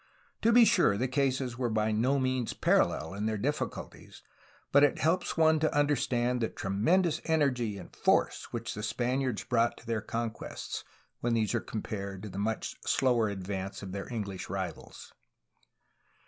[0.41, 4.23] To be sure, the cases were by no means parallel in their difficulties,
[4.71, 9.77] but it helps one to understand the tremendous energy and force which the Spaniards brought
[9.77, 10.83] to their conquests,
[11.19, 15.13] when these are compared to the much slower advance of their English rivals.